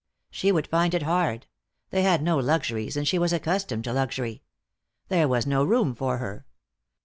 [0.31, 1.45] She would find it hard.
[1.91, 4.41] They had no luxuries, and she was accustomed to luxury.
[5.09, 6.47] There was no room for her.